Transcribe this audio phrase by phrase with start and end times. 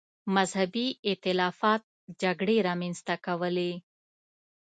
[0.35, 1.81] مذهبي اختلافات
[2.21, 3.71] جګړې رامنځته کولې.